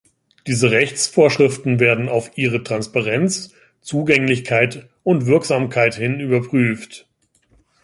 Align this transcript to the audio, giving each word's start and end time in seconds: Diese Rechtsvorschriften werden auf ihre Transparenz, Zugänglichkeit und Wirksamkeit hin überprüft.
Diese 0.47 0.71
Rechtsvorschriften 0.71 1.79
werden 1.79 2.09
auf 2.09 2.31
ihre 2.35 2.63
Transparenz, 2.63 3.53
Zugänglichkeit 3.81 4.89
und 5.03 5.27
Wirksamkeit 5.27 5.93
hin 5.93 6.19
überprüft. 6.19 7.07